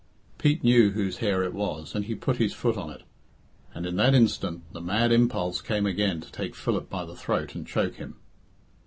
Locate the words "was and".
1.53-2.05